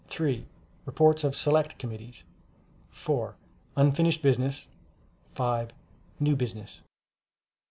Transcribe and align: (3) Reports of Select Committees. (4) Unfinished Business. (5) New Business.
(3) 0.09 0.47
Reports 0.87 1.23
of 1.23 1.35
Select 1.35 1.77
Committees. 1.77 2.23
(4) 2.89 3.35
Unfinished 3.77 4.23
Business. 4.23 4.65
(5) 5.35 5.69
New 6.19 6.35
Business. 6.35 6.81